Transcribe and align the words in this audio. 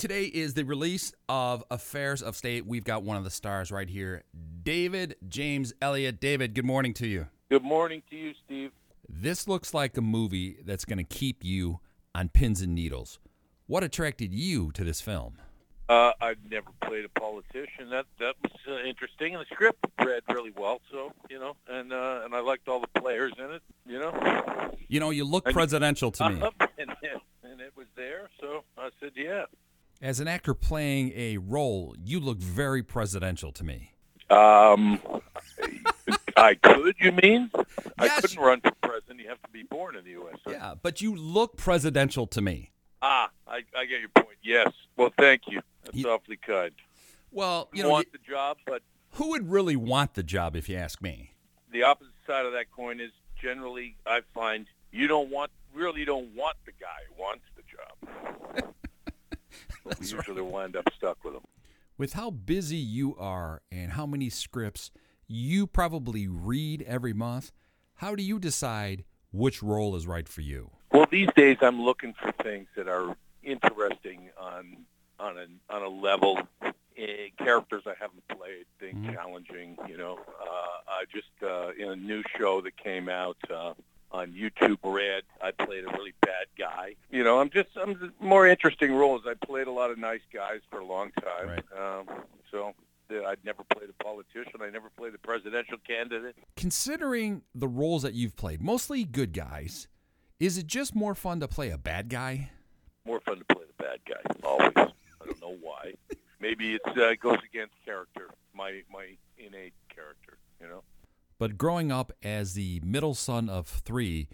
Today 0.00 0.24
is 0.24 0.54
the 0.54 0.64
release 0.64 1.12
of 1.28 1.62
Affairs 1.70 2.22
of 2.22 2.34
State. 2.34 2.64
We've 2.64 2.84
got 2.84 3.02
one 3.02 3.18
of 3.18 3.24
the 3.24 3.28
stars 3.30 3.70
right 3.70 3.86
here, 3.86 4.22
David 4.62 5.16
James 5.28 5.74
Elliott. 5.82 6.22
David, 6.22 6.54
good 6.54 6.64
morning 6.64 6.94
to 6.94 7.06
you. 7.06 7.26
Good 7.50 7.62
morning 7.62 8.02
to 8.08 8.16
you, 8.16 8.32
Steve. 8.46 8.70
This 9.06 9.46
looks 9.46 9.74
like 9.74 9.98
a 9.98 10.00
movie 10.00 10.56
that's 10.64 10.86
going 10.86 10.96
to 10.96 11.04
keep 11.04 11.44
you 11.44 11.80
on 12.14 12.30
pins 12.30 12.62
and 12.62 12.74
needles. 12.74 13.18
What 13.66 13.84
attracted 13.84 14.32
you 14.32 14.72
to 14.72 14.84
this 14.84 15.02
film? 15.02 15.34
Uh, 15.90 16.12
I've 16.18 16.38
never 16.50 16.70
played 16.82 17.04
a 17.04 17.20
politician. 17.20 17.90
That 17.90 18.06
that 18.20 18.36
was 18.42 18.52
uh, 18.66 18.88
interesting, 18.88 19.34
and 19.34 19.42
the 19.44 19.54
script 19.54 19.84
read 20.02 20.22
really 20.30 20.52
well. 20.56 20.80
So 20.90 21.12
you 21.28 21.38
know, 21.38 21.56
and 21.68 21.92
uh, 21.92 22.22
and 22.24 22.34
I 22.34 22.40
liked 22.40 22.68
all 22.68 22.80
the 22.80 23.00
players 23.00 23.34
in 23.36 23.50
it. 23.50 23.62
You 23.86 23.98
know, 23.98 24.70
You 24.88 24.98
know, 24.98 25.10
you 25.10 25.26
look 25.26 25.44
presidential 25.44 26.10
to 26.12 26.30
me. 26.30 26.40
and, 26.78 26.90
and 27.44 27.60
it 27.60 27.72
was 27.76 27.88
there. 27.96 28.30
So 28.40 28.64
I 28.78 28.88
said, 28.98 29.10
yeah. 29.14 29.44
As 30.02 30.18
an 30.18 30.28
actor 30.28 30.54
playing 30.54 31.12
a 31.14 31.36
role, 31.36 31.94
you 32.02 32.20
look 32.20 32.38
very 32.38 32.82
presidential 32.82 33.52
to 33.52 33.62
me. 33.64 33.92
Um, 34.30 34.98
I 36.36 36.54
could. 36.54 36.94
You 37.00 37.12
mean? 37.12 37.50
I 37.98 38.08
couldn't 38.08 38.38
run 38.38 38.60
for 38.62 38.70
president. 38.82 39.20
You 39.20 39.28
have 39.28 39.42
to 39.42 39.50
be 39.50 39.62
born 39.64 39.96
in 39.96 40.04
the 40.04 40.12
U.S. 40.12 40.38
Yeah, 40.48 40.74
but 40.80 41.02
you 41.02 41.14
look 41.14 41.56
presidential 41.58 42.26
to 42.28 42.40
me. 42.40 42.70
Ah, 43.02 43.30
I, 43.46 43.62
I 43.76 43.84
get 43.84 44.00
your 44.00 44.08
point. 44.10 44.38
Yes. 44.42 44.72
Well, 44.96 45.12
thank 45.18 45.42
you. 45.48 45.60
That's 45.84 45.96
You- 45.98 46.08
awfully 46.10 46.36
kind. 46.38 46.72
Well, 47.32 47.68
you 47.72 47.78
You 47.78 47.82
know, 47.84 47.90
want 47.90 48.06
you- 48.06 48.18
the 48.18 48.30
job, 48.30 48.56
but 48.66 48.82
who 49.12 49.30
would 49.30 49.50
really 49.50 49.76
want 49.76 50.14
the 50.14 50.22
job 50.22 50.56
if 50.56 50.68
you 50.68 50.76
ask 50.76 51.02
me? 51.02 51.34
the 51.72 51.84
opposite 51.84 52.12
side 52.26 52.44
of 52.46 52.50
that 52.52 52.68
coin 52.72 52.98
is 53.00 53.12
generally 53.40 53.94
I 54.04 54.22
find 54.34 54.66
you 54.90 55.06
don't 55.06 55.30
want 55.30 55.52
really 55.72 56.04
don't 56.04 56.34
want 56.34 56.56
the 56.66 56.72
guy 56.72 56.98
who 57.08 57.22
wants 57.22 57.44
the 57.54 57.62
job. 57.62 58.64
That's 59.86 60.10
you 60.10 60.18
right. 60.18 60.26
usually 60.28 60.42
wind 60.46 60.76
up 60.76 60.84
stuck 60.96 61.22
with 61.24 61.34
them. 61.34 61.42
With 61.98 62.14
how 62.14 62.30
busy 62.30 62.76
you 62.76 63.14
are 63.16 63.62
and 63.70 63.92
how 63.92 64.06
many 64.06 64.30
scripts 64.30 64.90
you 65.26 65.66
probably 65.66 66.26
read 66.28 66.82
every 66.82 67.12
month, 67.12 67.52
how 67.96 68.14
do 68.14 68.22
you 68.22 68.38
decide 68.38 69.04
which 69.32 69.62
role 69.62 69.94
is 69.94 70.06
right 70.06 70.28
for 70.28 70.40
you? 70.40 70.70
Well, 70.92 71.06
these 71.10 71.28
days 71.36 71.58
I'm 71.60 71.80
looking 71.80 72.14
for 72.14 72.32
things 72.42 72.68
that 72.76 72.88
are 72.88 73.14
interesting 73.42 74.30
on 74.38 74.76
on 75.18 75.36
a 75.38 75.46
on 75.74 75.82
a 75.82 75.88
level. 75.88 76.40
eh, 76.96 77.28
characters 77.38 77.82
I 77.86 77.94
haven't 77.98 78.26
played, 78.28 78.66
things 78.78 79.06
Mhm. 79.06 79.14
challenging. 79.14 79.78
You 79.88 79.96
know, 79.96 80.18
uh, 80.18 80.90
I 80.90 81.04
just 81.12 81.30
uh, 81.42 81.70
in 81.78 81.88
a 81.90 81.96
new 81.96 82.22
show 82.36 82.60
that 82.62 82.76
came 82.76 83.08
out 83.08 83.38
uh, 83.50 83.72
on 84.12 84.32
YouTube 84.32 84.78
Red, 84.82 85.22
I 85.42 85.52
played 85.52 85.84
a 85.84 85.88
really 85.88 86.14
bad 86.20 86.46
guy. 86.58 86.94
You 87.10 87.24
know, 87.24 87.40
I'm 87.40 87.50
just 87.50 87.68
I'm 87.76 87.98
just 87.98 88.12
more 88.20 88.46
interesting 88.46 88.92
roles. 88.92 89.22
I 89.26 89.34
played 89.34 89.66
a 89.66 89.72
lot 89.72 89.90
of 89.90 89.98
nice 89.98 90.20
guys 90.32 90.60
for 90.70 90.80
a 90.80 90.84
long 90.84 91.10
time. 91.12 91.48
Right. 91.48 91.64
Um, 91.78 92.06
so. 92.50 92.74
I'd 93.12 93.44
never 93.44 93.64
played 93.64 93.90
a 93.90 94.04
politician. 94.04 94.60
I 94.62 94.70
never 94.70 94.88
played 94.96 95.12
a 95.16 95.18
presidential 95.18 95.78
candidate. 95.84 96.36
Considering 96.56 97.42
the 97.56 97.66
roles 97.66 98.02
that 98.02 98.14
you've 98.14 98.36
played, 98.36 98.62
mostly 98.62 99.02
good 99.02 99.32
guys, 99.32 99.88
is 100.38 100.56
it 100.56 100.68
just 100.68 100.94
more 100.94 101.16
fun 101.16 101.40
to 101.40 101.48
play 101.48 101.70
a 101.70 101.76
bad 101.76 102.08
guy? 102.08 102.50
more 103.04 103.20
fun 103.20 103.38
to 103.38 103.44
play 103.44 103.64
the 103.66 103.82
bad 103.82 103.98
guy 104.06 104.34
always. 104.44 104.72
I 104.76 105.24
don't 105.24 105.40
know 105.40 105.56
why. 105.60 105.94
Maybe 106.40 106.74
it 106.74 106.82
uh, 106.86 107.14
goes 107.16 107.38
against 107.44 107.74
character, 107.84 108.28
my 108.54 108.82
my 108.92 109.16
innate 109.38 109.74
character. 109.94 110.38
You 110.60 110.68
know. 110.68 110.82
But 111.40 111.56
growing 111.56 111.90
up 111.90 112.12
as 112.22 112.52
the 112.52 112.82
middle 112.84 113.14
son 113.14 113.48
of 113.48 113.66
three, 113.66 114.28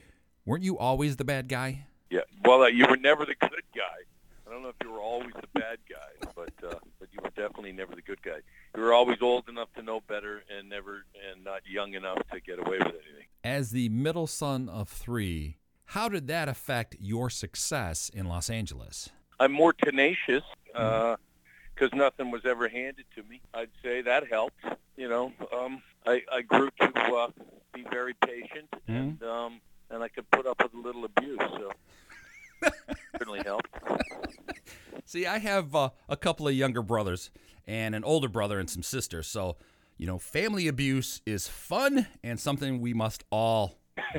weren't 0.45 0.65
you 0.65 0.77
always 0.77 1.15
the 1.15 1.25
bad 1.25 1.47
guy? 1.47 1.87
Yeah. 2.11 2.23
Well, 2.45 2.63
uh, 2.63 2.67
you 2.67 2.85
were 2.85 2.97
never 2.97 3.25
the 3.25 3.37
good 3.37 3.63
guy. 3.77 4.03
I 4.45 4.51
don't 4.51 4.65
know 4.65 4.71
if 4.71 4.75
you 4.83 4.91
were 4.91 4.98
always 4.98 5.33
the 5.41 5.47
bad 5.61 5.79
guy, 5.89 6.29
but 6.35 6.53
uh, 6.69 6.75
but 6.98 7.09
you 7.13 7.21
were 7.23 7.31
definitely 7.31 7.71
never 7.71 7.95
the 7.95 8.03
good 8.03 8.21
guy. 8.23 8.39
You 8.75 8.83
were 8.83 8.93
always 8.93 9.19
old 9.23 9.48
enough 9.48 9.69
to 9.77 9.83
know 9.83 10.01
better, 10.09 10.43
and 10.51 10.69
never 10.69 11.05
and 11.31 11.45
not 11.45 11.61
young 11.65 11.95
enough 11.95 12.19
to 12.33 12.41
get 12.41 12.59
away 12.59 12.79
with 12.79 12.89
anything. 12.89 13.27
As 13.45 13.70
the 13.70 13.89
middle 13.89 14.27
son 14.27 14.69
of 14.69 14.89
three, 14.89 15.59
how 15.85 16.09
did 16.09 16.27
that 16.27 16.48
affect 16.48 16.97
your 16.98 17.30
success 17.30 18.09
in 18.09 18.27
Los 18.27 18.51
Angeles? 18.51 19.11
I'm 19.39 19.53
more 19.53 19.73
tenacious 19.73 20.42
because 20.67 21.92
nothing 21.92 22.33
was 22.33 22.45
ever 22.45 22.67
handed 22.69 23.05
to 23.14 23.23
me. 23.23 23.42
I'd 23.55 23.70
say 23.80 24.03
that 24.03 24.27
helped. 24.29 24.64
You 24.97 25.09
know, 25.09 25.33
um, 25.57 25.83
I, 26.06 26.22
I 26.33 26.42
grew 26.42 26.70
to 26.80 27.14
uh, 27.14 27.28
be 27.74 27.84
very 27.90 28.14
patient, 28.24 28.68
and 28.86 29.22
um, 29.22 29.61
and 29.90 30.02
I 30.02 30.08
could 30.08 30.30
put 30.30 30.46
up 30.46 30.62
with 30.62 30.74
a 30.74 30.86
little 30.86 31.05
abuse. 31.05 31.39
So 31.40 31.72
certainly 33.18 33.42
helped. 33.44 33.68
See, 35.05 35.27
I 35.27 35.39
have 35.39 35.74
uh, 35.74 35.90
a 36.08 36.17
couple 36.17 36.48
of 36.48 36.55
younger 36.55 36.83
brothers 36.83 37.30
and 37.67 37.94
an 37.94 38.05
older 38.05 38.28
brother 38.28 38.58
and 38.58 38.68
some 38.68 38.83
sisters. 38.83 39.27
So, 39.27 39.56
you 39.98 40.06
know, 40.06 40.18
family 40.18 40.68
abuse 40.68 41.20
is 41.27 41.48
fun 41.48 42.06
and 42.24 42.40
something 42.40 42.80
we 42.80 42.92
must 42.92 43.24
all 43.30 43.78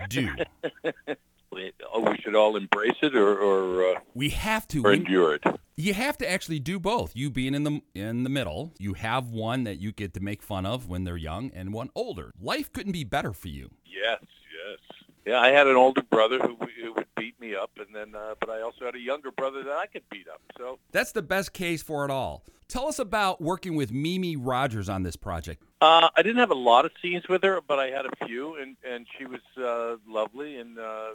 do. 0.10 0.30
We- 1.58 1.74
Oh, 1.94 2.14
should 2.24 2.36
all 2.36 2.56
embrace 2.56 2.98
it, 3.02 3.16
or 3.16 3.38
or, 3.38 3.96
uh, 3.96 4.00
we 4.14 4.30
have 4.30 4.68
to. 4.70 4.84
or 4.84 4.94
endure 4.94 5.34
it. 5.36 5.44
you 5.76 5.94
have 5.94 6.18
to 6.20 6.30
actually 6.30 6.60
do 6.60 6.80
both. 6.80 7.16
You 7.16 7.30
being 7.30 7.54
in 7.56 7.64
the 7.64 7.82
in 7.96 8.24
the 8.24 8.30
middle, 8.30 8.74
you 8.80 8.94
have 8.94 9.32
one 9.32 9.64
that 9.64 9.80
you 9.80 9.92
get 9.92 10.14
to 10.16 10.20
make 10.20 10.42
fun 10.44 10.66
of 10.66 10.88
when 10.88 11.04
they're 11.04 11.18
young 11.18 11.52
and 11.54 11.74
one 11.74 11.90
older. 11.96 12.32
Life 12.40 12.72
couldn't 12.72 12.92
be 12.94 13.04
better 13.04 13.34
for 13.34 13.48
you. 13.48 13.70
Yes, 13.86 14.20
yes. 14.22 14.80
Yeah, 15.26 15.40
I 15.40 15.50
had 15.50 15.68
an 15.68 15.76
older 15.76 16.04
brother 16.04 16.40
who, 16.40 16.56
who 16.82 16.94
would 16.94 17.08
beat 17.18 17.40
me 17.40 17.54
up, 17.56 17.72
and 17.78 17.94
then, 17.94 18.16
uh, 18.16 18.36
but 18.40 18.50
I 18.50 18.62
also 18.62 18.86
had 18.86 18.96
a 18.96 19.00
younger 19.00 19.32
brother 19.32 19.62
that 19.64 19.76
I 19.76 19.86
could 19.88 20.04
beat 20.10 20.28
up. 20.30 20.42
So 20.58 20.80
That's 20.92 21.12
the 21.12 21.22
best 21.22 21.52
case 21.54 21.84
for 21.84 22.06
it 22.06 22.12
all. 22.12 22.44
Tell 22.70 22.88
us 22.88 23.00
about 23.00 23.42
working 23.42 23.76
with 23.76 23.92
Mimi 23.92 24.36
Rogers 24.36 24.90
on 24.90 25.04
this 25.04 25.16
project. 25.16 25.64
Uh, 25.82 26.10
I 26.16 26.22
didn't 26.22 26.38
have 26.40 26.52
a 26.52 26.56
lot 26.56 26.86
of 26.86 26.92
scenes 27.02 27.28
with 27.30 27.44
her, 27.44 27.62
but 27.66 27.80
I 27.80 27.88
had 27.88 28.06
a 28.06 28.26
few, 28.26 28.56
and 28.56 28.76
and 28.90 29.06
she 29.18 29.26
was 29.26 29.42
uh, 29.58 29.96
lovely 30.08 30.58
and 30.58 30.78
uh, 30.80 31.12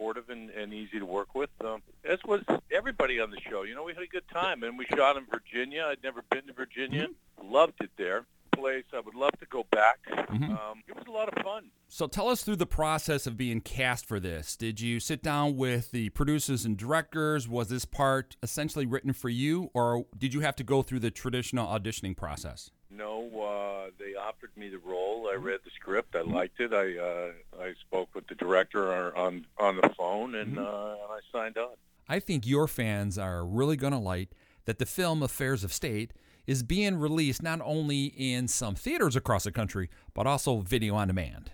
supportive 0.00 0.30
and, 0.30 0.50
and 0.50 0.72
easy 0.72 0.98
to 0.98 1.06
work 1.06 1.34
with. 1.34 1.50
Um, 1.64 1.82
as 2.04 2.18
was 2.24 2.42
everybody 2.72 3.20
on 3.20 3.30
the 3.30 3.40
show. 3.48 3.62
You 3.62 3.74
know, 3.74 3.82
we 3.82 3.92
had 3.92 4.02
a 4.02 4.06
good 4.06 4.28
time, 4.32 4.62
and 4.62 4.78
we 4.78 4.86
shot 4.94 5.16
in 5.16 5.26
Virginia. 5.26 5.86
I'd 5.88 6.02
never 6.02 6.22
been 6.30 6.46
to 6.46 6.52
Virginia. 6.52 7.08
Loved 7.42 7.74
it 7.82 7.90
there. 7.96 8.24
Place 8.52 8.84
I 8.92 9.00
would 9.00 9.14
love 9.14 9.32
to 9.40 9.46
go 9.46 9.64
back. 9.70 9.98
Um, 10.18 10.82
it 10.86 10.94
was 10.94 11.04
a 11.06 11.10
lot 11.10 11.28
of 11.28 11.42
fun. 11.42 11.70
So 11.88 12.06
tell 12.06 12.28
us 12.28 12.42
through 12.42 12.56
the 12.56 12.66
process 12.66 13.26
of 13.26 13.36
being 13.36 13.60
cast 13.60 14.06
for 14.06 14.20
this. 14.20 14.56
Did 14.56 14.80
you 14.80 15.00
sit 15.00 15.22
down 15.22 15.56
with 15.56 15.92
the 15.92 16.08
producers 16.10 16.64
and 16.64 16.76
directors? 16.76 17.48
Was 17.48 17.68
this 17.68 17.84
part 17.84 18.36
essentially 18.42 18.86
written 18.86 19.12
for 19.12 19.28
you, 19.28 19.70
or 19.72 20.06
did 20.18 20.34
you 20.34 20.40
have 20.40 20.56
to 20.56 20.64
go 20.64 20.82
through 20.82 21.00
the 21.00 21.10
traditional 21.10 21.66
auditioning 21.66 22.16
process? 22.16 22.70
Uh, 24.30 24.32
offered 24.32 24.56
me 24.56 24.68
the 24.68 24.78
role. 24.78 25.28
I 25.30 25.36
read 25.36 25.60
the 25.64 25.70
script. 25.74 26.14
I 26.14 26.22
liked 26.22 26.60
it. 26.60 26.72
I 26.72 26.98
uh, 26.98 27.62
I 27.62 27.74
spoke 27.80 28.14
with 28.14 28.26
the 28.28 28.34
director 28.34 29.14
on 29.16 29.46
on, 29.58 29.76
the 29.76 29.90
phone, 29.96 30.34
and, 30.34 30.58
uh, 30.58 30.62
and 30.62 31.10
I 31.10 31.20
signed 31.32 31.56
on. 31.58 31.74
I 32.08 32.20
think 32.20 32.46
your 32.46 32.66
fans 32.66 33.18
are 33.18 33.44
really 33.44 33.76
going 33.76 33.92
to 33.92 33.98
like 33.98 34.30
that 34.64 34.78
the 34.78 34.86
film 34.86 35.22
Affairs 35.22 35.64
of 35.64 35.72
State 35.72 36.12
is 36.46 36.62
being 36.62 36.96
released 36.96 37.42
not 37.42 37.60
only 37.62 38.06
in 38.06 38.48
some 38.48 38.74
theaters 38.74 39.14
across 39.14 39.44
the 39.44 39.52
country, 39.52 39.88
but 40.14 40.26
also 40.26 40.60
video 40.60 40.94
on 40.94 41.08
demand. 41.08 41.50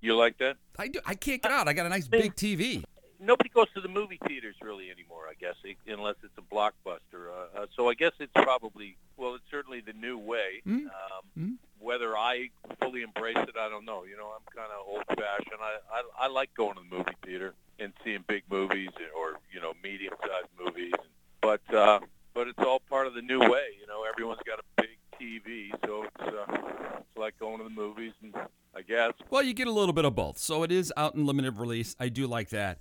You 0.00 0.16
like 0.16 0.38
that? 0.38 0.56
I 0.78 0.88
do. 0.88 1.00
I 1.06 1.14
can't 1.14 1.42
get 1.42 1.52
out. 1.52 1.68
I 1.68 1.72
got 1.72 1.86
a 1.86 1.90
nice 1.90 2.08
big 2.08 2.34
TV. 2.34 2.84
Nobody 3.18 3.48
goes 3.48 3.66
to 3.74 3.80
the 3.80 3.88
movie 3.88 4.18
theaters 4.26 4.56
really 4.62 4.90
anymore. 4.90 5.24
I 5.28 5.34
guess 5.38 5.54
unless 5.86 6.16
it's 6.22 6.36
a 6.38 6.54
blockbuster. 6.54 7.30
Uh, 7.30 7.62
uh, 7.62 7.66
so 7.74 7.88
I 7.88 7.94
guess 7.94 8.12
it's 8.18 8.32
probably 8.34 8.96
well, 9.16 9.34
it's 9.34 9.44
certainly 9.50 9.80
the 9.80 9.92
new 9.92 10.18
way. 10.18 10.62
Mm. 10.66 10.72
Um, 10.72 10.90
Mm. 11.38 11.56
Whether 11.86 12.16
I 12.16 12.50
fully 12.82 13.02
embrace 13.02 13.36
it, 13.36 13.54
I 13.56 13.68
don't 13.68 13.84
know. 13.84 14.02
You 14.02 14.16
know, 14.16 14.32
I'm 14.34 14.42
kind 14.52 14.72
of 14.72 14.88
old-fashioned. 14.88 15.60
I, 15.60 15.76
I 15.92 16.24
I 16.24 16.26
like 16.26 16.52
going 16.54 16.74
to 16.74 16.80
the 16.80 16.96
movie 16.96 17.16
theater 17.24 17.54
and 17.78 17.92
seeing 18.02 18.24
big 18.26 18.42
movies 18.50 18.90
or 19.16 19.38
you 19.52 19.60
know 19.60 19.72
medium-sized 19.84 20.48
movies. 20.58 20.94
But 21.40 21.62
uh, 21.72 22.00
but 22.34 22.48
it's 22.48 22.58
all 22.58 22.80
part 22.90 23.06
of 23.06 23.14
the 23.14 23.22
new 23.22 23.38
way. 23.38 23.68
You 23.80 23.86
know, 23.86 24.02
everyone's 24.02 24.40
got 24.44 24.58
a 24.58 24.82
big 24.82 24.98
TV, 25.20 25.70
so 25.86 26.02
it's 26.02 26.34
uh, 26.34 26.98
it's 26.98 27.16
like 27.16 27.38
going 27.38 27.58
to 27.58 27.64
the 27.64 27.70
movies, 27.70 28.14
and 28.20 28.34
I 28.74 28.82
guess 28.82 29.12
Well, 29.30 29.44
you 29.44 29.54
get 29.54 29.68
a 29.68 29.72
little 29.72 29.92
bit 29.92 30.04
of 30.04 30.16
both. 30.16 30.38
So 30.38 30.64
it 30.64 30.72
is 30.72 30.92
out 30.96 31.14
in 31.14 31.24
limited 31.24 31.56
release. 31.56 31.94
I 32.00 32.08
do 32.08 32.26
like 32.26 32.48
that. 32.48 32.78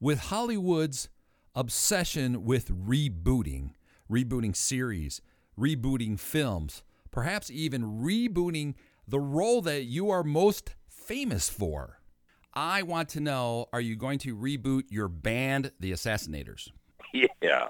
With 0.00 0.20
Hollywood's 0.20 1.08
obsession 1.56 2.44
with 2.44 2.68
rebooting, 2.70 3.70
rebooting 4.08 4.54
series, 4.54 5.20
rebooting 5.58 6.20
films, 6.20 6.84
perhaps 7.14 7.48
even 7.48 8.02
rebooting 8.02 8.74
the 9.06 9.20
role 9.20 9.62
that 9.62 9.84
you 9.84 10.10
are 10.10 10.24
most 10.24 10.74
famous 10.88 11.48
for. 11.48 12.00
I 12.52 12.82
want 12.82 13.08
to 13.10 13.20
know 13.20 13.68
are 13.72 13.80
you 13.80 13.94
going 13.94 14.18
to 14.20 14.36
reboot 14.36 14.84
your 14.88 15.06
band, 15.06 15.70
The 15.78 15.92
Assassinators? 15.92 16.70
Yeah, 17.40 17.68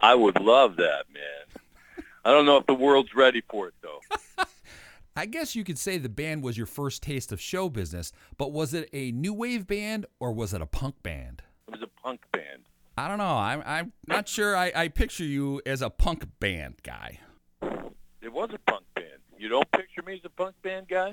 I 0.00 0.14
would 0.14 0.40
love 0.40 0.76
that, 0.76 1.06
man. 1.12 2.04
I 2.24 2.30
don't 2.30 2.46
know 2.46 2.56
if 2.58 2.66
the 2.66 2.74
world's 2.74 3.14
ready 3.14 3.42
for 3.50 3.66
it 3.66 3.74
though. 3.82 4.00
I 5.16 5.26
guess 5.26 5.56
you 5.56 5.64
could 5.64 5.78
say 5.78 5.98
the 5.98 6.08
band 6.08 6.44
was 6.44 6.56
your 6.56 6.66
first 6.66 7.02
taste 7.02 7.32
of 7.32 7.40
show 7.40 7.68
business, 7.68 8.12
but 8.38 8.52
was 8.52 8.74
it 8.74 8.88
a 8.92 9.10
new 9.10 9.32
wave 9.32 9.66
band 9.66 10.06
or 10.20 10.32
was 10.32 10.54
it 10.54 10.62
a 10.62 10.66
punk 10.66 11.02
band? 11.02 11.42
It 11.66 11.72
was 11.72 11.82
a 11.82 12.00
punk 12.00 12.20
band. 12.30 12.68
I 12.96 13.08
don't 13.08 13.18
know. 13.18 13.24
I'm 13.24 13.62
I'm 13.66 13.92
not 14.06 14.28
sure. 14.28 14.56
I, 14.56 14.70
I 14.74 14.88
picture 14.88 15.24
you 15.24 15.60
as 15.66 15.82
a 15.82 15.90
punk 15.90 16.24
band 16.38 16.76
guy. 16.84 17.18
It 18.22 18.32
was 18.32 18.50
a 18.52 18.58
punk 18.58 18.66
band. 18.66 18.75
You 19.46 19.50
don't 19.50 19.70
picture 19.70 20.02
me 20.04 20.14
as 20.14 20.20
a 20.24 20.28
punk 20.28 20.56
band 20.62 20.88
guy? 20.88 21.12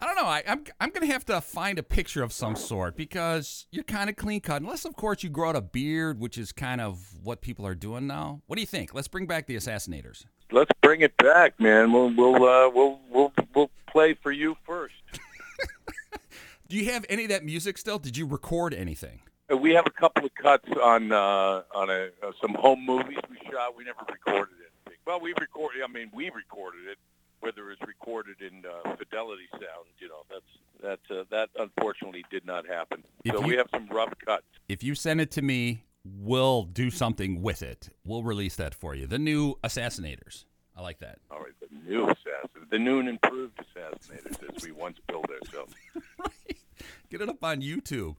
I 0.00 0.06
don't 0.06 0.16
know. 0.16 0.24
I, 0.24 0.42
I'm 0.48 0.64
I'm 0.80 0.88
gonna 0.88 1.04
have 1.04 1.26
to 1.26 1.38
find 1.42 1.78
a 1.78 1.82
picture 1.82 2.22
of 2.22 2.32
some 2.32 2.56
sort 2.56 2.96
because 2.96 3.66
you're 3.72 3.84
kind 3.84 4.08
of 4.08 4.16
clean 4.16 4.40
cut, 4.40 4.62
unless 4.62 4.86
of 4.86 4.96
course 4.96 5.22
you 5.22 5.28
grow 5.28 5.50
out 5.50 5.56
a 5.56 5.60
beard, 5.60 6.18
which 6.18 6.38
is 6.38 6.50
kind 6.50 6.80
of 6.80 7.06
what 7.22 7.42
people 7.42 7.66
are 7.66 7.74
doing 7.74 8.06
now. 8.06 8.40
What 8.46 8.56
do 8.56 8.62
you 8.62 8.66
think? 8.66 8.94
Let's 8.94 9.06
bring 9.06 9.26
back 9.26 9.46
the 9.46 9.56
Assassinators. 9.56 10.24
Let's 10.50 10.70
bring 10.80 11.02
it 11.02 11.14
back, 11.18 11.60
man. 11.60 11.92
We'll 11.92 12.08
we'll 12.16 12.36
uh, 12.36 12.70
we'll 12.70 13.00
we'll 13.10 13.32
we'll 13.54 13.70
play 13.86 14.14
for 14.14 14.32
you 14.32 14.56
first. 14.64 14.94
Do 16.68 16.78
you 16.78 16.90
have 16.90 17.04
any 17.10 17.24
of 17.24 17.28
that 17.28 17.44
music 17.44 17.76
still? 17.76 17.98
Did 17.98 18.16
you 18.16 18.24
record 18.24 18.72
anything? 18.72 19.20
Uh, 19.52 19.58
We 19.58 19.74
have 19.74 19.86
a 19.86 19.90
couple 19.90 20.24
of 20.24 20.34
cuts 20.36 20.70
on 20.82 21.12
uh, 21.12 21.64
on 21.74 21.90
a, 21.90 22.08
uh, 22.22 22.32
some 22.40 22.54
home 22.54 22.82
movies 22.86 23.18
we 23.28 23.36
shot. 23.52 23.76
We 23.76 23.84
never 23.84 24.00
recorded 24.10 24.54
anything. 24.86 24.98
Well, 25.06 25.20
we 25.20 25.34
recorded. 25.38 25.82
I 25.86 25.92
mean, 25.92 26.10
we 26.14 26.30
recorded 26.30 26.86
it. 26.90 26.96
Whether 27.44 27.70
it's 27.72 27.82
recorded 27.86 28.40
in 28.40 28.64
uh, 28.64 28.96
fidelity 28.96 29.42
sound, 29.52 29.86
you 29.98 30.08
know, 30.08 30.22
that's 30.30 30.98
that 31.10 31.14
uh, 31.14 31.24
that 31.30 31.50
unfortunately 31.58 32.24
did 32.30 32.46
not 32.46 32.66
happen. 32.66 33.04
If 33.22 33.34
so 33.34 33.40
you- 33.42 33.46
we 33.48 33.56
have 33.56 33.66
some 33.70 33.86
rough 33.88 34.14
cuts. 34.24 34.46
If 34.66 34.82
you 34.82 34.94
send 34.94 35.20
it 35.20 35.30
to 35.32 35.42
me, 35.42 35.84
we'll 36.04 36.62
do 36.62 36.90
something 36.90 37.42
with 37.42 37.62
it. 37.62 37.90
We'll 38.02 38.22
release 38.22 38.56
that 38.56 38.74
for 38.74 38.94
you. 38.94 39.06
The 39.06 39.18
new 39.18 39.56
Assassinators. 39.62 40.46
I 40.74 40.80
like 40.80 41.00
that. 41.00 41.18
All 41.30 41.38
right, 41.40 41.52
the 41.60 41.68
new 41.86 42.04
assassin, 42.04 42.66
the 42.70 42.78
new 42.78 42.98
and 42.98 43.08
improved 43.10 43.58
assassinators, 43.58 44.56
as 44.56 44.64
we 44.64 44.72
once 44.72 44.98
billed 45.06 45.28
ourselves. 45.30 45.74
Get 47.10 47.20
it 47.20 47.28
up 47.28 47.44
on 47.44 47.60
YouTube. 47.60 48.16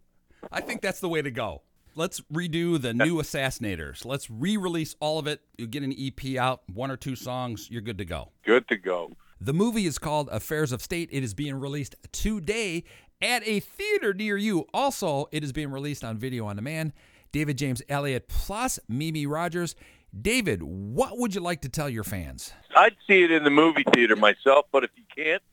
I 0.52 0.62
think 0.62 0.82
that's 0.82 1.00
the 1.00 1.10
way 1.10 1.22
to 1.24 1.32
go. 1.32 1.64
Let's 1.98 2.20
redo 2.34 2.82
the 2.82 2.94
new 2.94 3.22
Assassinators. 3.22 4.04
Let's 4.04 4.30
re-release 4.30 4.98
all 5.00 5.18
of 5.18 5.28
it. 5.28 5.40
You 5.58 5.66
get 5.66 5.82
an 5.82 5.96
EP 5.98 6.36
out, 6.36 6.64
one 6.68 6.92
or 6.92 6.98
two 6.98 7.16
songs, 7.16 7.70
you're 7.72 7.82
good 7.82 7.98
to 8.00 8.06
go. 8.06 8.34
Good 8.44 8.68
to 8.68 8.76
go. 8.76 9.16
The 9.40 9.54
movie 9.54 9.86
is 9.86 9.98
called 9.98 10.28
Affairs 10.28 10.74
of 10.74 10.82
State. 10.82 11.08
It 11.14 11.24
is 11.24 11.34
being 11.34 11.56
released 11.58 11.96
today 12.12 12.84
at 13.22 13.48
a 13.48 13.62
theater 13.62 14.14
near 14.14 14.36
you. 14.36 14.66
Also, 14.74 15.30
it 15.32 15.42
is 15.42 15.54
being 15.54 15.72
released 15.72 16.04
on 16.04 16.18
video 16.18 16.46
on 16.48 16.58
demand. 16.58 16.92
David 17.32 17.58
James 17.58 17.82
Elliott 17.88 18.28
plus 18.28 18.78
Mimi 18.90 19.26
Rogers. 19.26 19.74
David, 20.22 20.64
what 20.64 21.18
would 21.18 21.34
you 21.34 21.40
like 21.40 21.62
to 21.62 21.70
tell 21.70 21.88
your 21.88 22.04
fans? 22.04 22.52
I'd 22.76 22.98
see 23.08 23.24
it 23.24 23.32
in 23.32 23.46
the 23.46 23.50
movie 23.50 23.86
theater 23.94 24.18
myself, 24.18 24.66
but 24.74 24.84
if 24.84 24.90
you 24.98 25.04
can't 25.16 25.44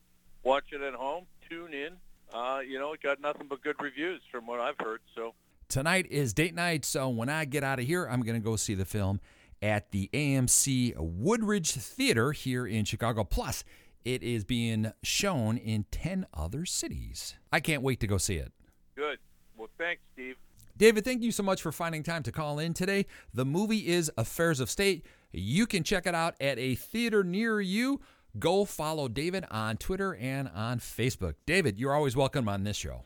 watch 0.42 0.64
it 0.72 0.80
at 0.80 0.94
home, 0.94 1.26
tune 1.48 1.72
in. 1.72 1.92
Uh, 2.34 2.60
you 2.66 2.80
know, 2.80 2.92
it 2.94 3.00
got 3.00 3.20
nothing 3.20 3.46
but 3.48 3.62
good 3.62 3.76
reviews 3.80 4.22
from 4.32 4.48
what 4.48 4.58
I've 4.58 4.78
heard. 4.80 5.02
So 5.14 5.34
Tonight 5.72 6.06
is 6.10 6.34
date 6.34 6.54
night, 6.54 6.84
so 6.84 7.08
when 7.08 7.30
I 7.30 7.46
get 7.46 7.64
out 7.64 7.78
of 7.78 7.86
here, 7.86 8.04
I'm 8.04 8.20
going 8.20 8.38
to 8.38 8.44
go 8.44 8.56
see 8.56 8.74
the 8.74 8.84
film 8.84 9.22
at 9.62 9.90
the 9.90 10.10
AMC 10.12 10.94
Woodridge 10.98 11.72
Theater 11.72 12.32
here 12.32 12.66
in 12.66 12.84
Chicago. 12.84 13.24
Plus, 13.24 13.64
it 14.04 14.22
is 14.22 14.44
being 14.44 14.92
shown 15.02 15.56
in 15.56 15.86
10 15.90 16.26
other 16.34 16.66
cities. 16.66 17.36
I 17.50 17.60
can't 17.60 17.82
wait 17.82 18.00
to 18.00 18.06
go 18.06 18.18
see 18.18 18.36
it. 18.36 18.52
good. 18.96 19.16
Well, 19.56 19.70
thanks, 19.78 20.02
Steve. 20.12 20.36
David, 20.76 21.06
thank 21.06 21.22
you 21.22 21.32
so 21.32 21.42
much 21.42 21.62
for 21.62 21.72
finding 21.72 22.02
time 22.02 22.22
to 22.24 22.32
call 22.32 22.58
in 22.58 22.74
today. 22.74 23.06
The 23.32 23.46
movie 23.46 23.88
is 23.88 24.12
Affairs 24.18 24.60
of 24.60 24.68
State. 24.68 25.06
You 25.32 25.66
can 25.66 25.84
check 25.84 26.06
it 26.06 26.14
out 26.14 26.34
at 26.38 26.58
a 26.58 26.74
theater 26.74 27.24
near 27.24 27.62
you. 27.62 28.02
Go 28.38 28.66
follow 28.66 29.08
David 29.08 29.46
on 29.50 29.78
Twitter 29.78 30.16
and 30.16 30.50
on 30.54 30.80
Facebook. 30.80 31.36
David, 31.46 31.78
you're 31.78 31.94
always 31.94 32.14
welcome 32.14 32.46
on 32.46 32.64
this 32.64 32.76
show. 32.76 33.04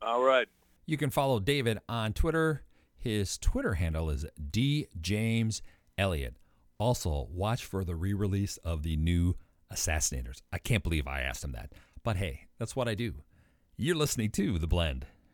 All 0.00 0.22
right. 0.22 0.46
You 0.88 0.96
can 0.96 1.10
follow 1.10 1.38
David 1.38 1.80
on 1.86 2.14
Twitter. 2.14 2.62
His 2.96 3.36
Twitter 3.36 3.74
handle 3.74 4.08
is 4.08 4.24
D 4.50 4.86
James 4.98 5.60
djameselliott. 5.98 6.36
Also, 6.78 7.28
watch 7.30 7.62
for 7.66 7.84
the 7.84 7.94
re 7.94 8.14
release 8.14 8.56
of 8.64 8.84
the 8.84 8.96
new 8.96 9.34
Assassinators. 9.70 10.40
I 10.50 10.56
can't 10.56 10.82
believe 10.82 11.06
I 11.06 11.20
asked 11.20 11.44
him 11.44 11.52
that. 11.52 11.72
But 12.02 12.16
hey, 12.16 12.46
that's 12.58 12.74
what 12.74 12.88
I 12.88 12.94
do. 12.94 13.16
You're 13.76 13.96
listening 13.96 14.30
to 14.30 14.58
The 14.58 14.66
Blend. 14.66 15.04